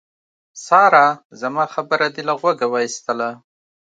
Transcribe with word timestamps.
سارا! 0.65 1.07
زما 1.41 1.65
خبره 1.73 2.07
دې 2.15 2.21
له 2.27 2.33
غوږه 2.39 2.67
واېستله. 2.69 3.29